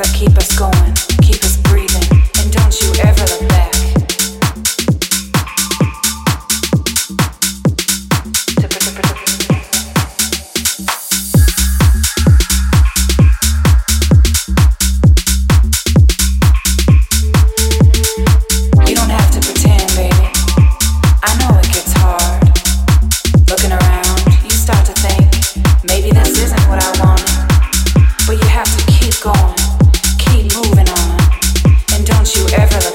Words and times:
that 0.00 0.14
keep 0.14 0.34
us 0.38 0.58
going. 0.58 0.79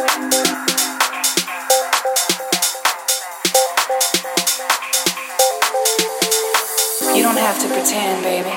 You 0.00 0.06
don't 7.22 7.36
have 7.36 7.60
to 7.60 7.68
pretend, 7.68 8.24
baby. 8.24 8.48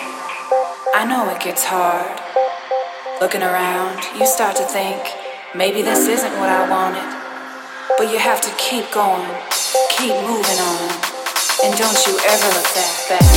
I 0.96 1.04
know 1.06 1.28
it 1.36 1.42
gets 1.42 1.66
hard. 1.66 2.18
Looking 3.20 3.42
around, 3.42 4.00
you 4.18 4.26
start 4.26 4.56
to 4.56 4.64
think, 4.64 5.04
maybe 5.54 5.82
this 5.82 6.08
isn't 6.08 6.32
what 6.40 6.48
I 6.48 6.70
wanted. 6.70 7.04
But 7.98 8.10
you 8.14 8.20
have 8.20 8.40
to 8.40 8.50
keep 8.56 8.90
going, 8.94 9.28
keep 9.90 10.16
moving 10.24 10.60
on, 10.64 10.90
and 11.66 11.76
don't 11.76 12.08
you 12.08 12.18
ever 12.24 12.48
look 12.56 12.74
back, 12.74 13.20
back. 13.20 13.33